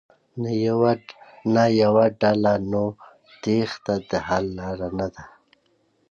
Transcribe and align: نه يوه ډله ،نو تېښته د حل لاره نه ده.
نه 1.53 1.63
يوه 1.83 2.05
ډله 2.19 2.53
،نو 2.71 2.83
تېښته 3.41 3.95
د 4.09 4.11
حل 4.27 4.45
لاره 4.57 4.89
نه 4.97 5.07
ده. 5.13 5.23